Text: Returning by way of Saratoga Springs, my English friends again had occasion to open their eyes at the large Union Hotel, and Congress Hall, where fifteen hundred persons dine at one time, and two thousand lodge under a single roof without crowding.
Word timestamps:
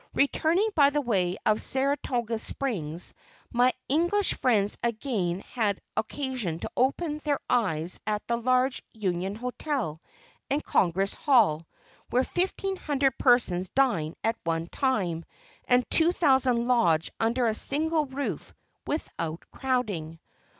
Returning 0.15 0.67
by 0.73 0.89
way 0.89 1.37
of 1.45 1.61
Saratoga 1.61 2.39
Springs, 2.39 3.13
my 3.51 3.71
English 3.87 4.33
friends 4.33 4.75
again 4.81 5.41
had 5.41 5.79
occasion 5.95 6.57
to 6.57 6.71
open 6.75 7.19
their 7.19 7.39
eyes 7.47 7.99
at 8.07 8.25
the 8.25 8.35
large 8.35 8.81
Union 8.93 9.35
Hotel, 9.35 10.01
and 10.49 10.63
Congress 10.63 11.13
Hall, 11.13 11.67
where 12.09 12.23
fifteen 12.23 12.77
hundred 12.77 13.15
persons 13.19 13.69
dine 13.69 14.15
at 14.23 14.35
one 14.43 14.65
time, 14.65 15.23
and 15.65 15.87
two 15.91 16.11
thousand 16.11 16.67
lodge 16.67 17.11
under 17.19 17.45
a 17.45 17.53
single 17.53 18.07
roof 18.07 18.55
without 18.87 19.45
crowding. 19.51 20.19